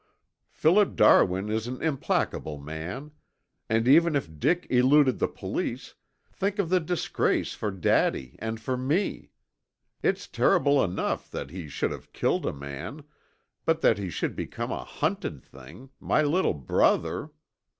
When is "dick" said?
4.39-4.65